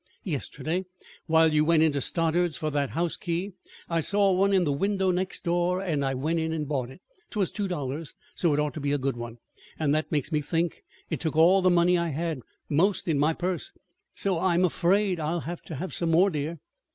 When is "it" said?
6.89-7.01, 8.55-8.59, 11.11-11.19